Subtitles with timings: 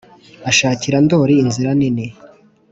[0.49, 2.05] ashakira ndori inzira nini